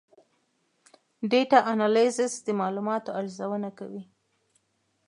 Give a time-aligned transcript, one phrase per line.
[1.31, 4.03] ډیټا انالیسز د معلوماتو ارزونه کوي.